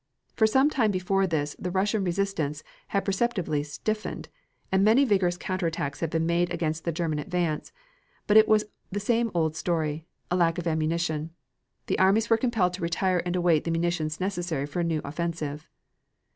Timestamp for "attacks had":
5.67-6.09